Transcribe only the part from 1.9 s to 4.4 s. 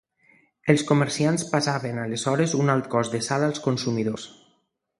aleshores un alt cost de sal als consumidors.